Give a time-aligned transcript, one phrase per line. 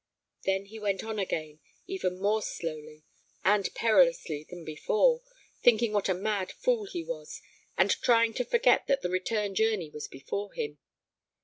[0.45, 3.03] Then he went on again, even more slowly
[3.43, 5.21] and perilously than before,
[5.61, 7.39] thinking what a mad fool he was,
[7.77, 10.79] and trying to forget that the return journey was before him.